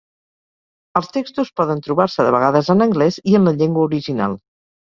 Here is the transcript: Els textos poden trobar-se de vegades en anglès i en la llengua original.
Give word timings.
Els 0.99 1.09
textos 1.17 1.51
poden 1.61 1.83
trobar-se 1.89 2.27
de 2.29 2.33
vegades 2.37 2.73
en 2.77 2.83
anglès 2.89 3.23
i 3.35 3.39
en 3.43 3.49
la 3.51 3.57
llengua 3.61 3.87
original. 3.93 4.39